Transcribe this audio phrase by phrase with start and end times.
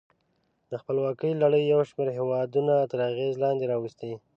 [0.71, 4.11] د خپلواکیو لړۍ یو شمیر هېودونه تر اغېز لاندې راوستي.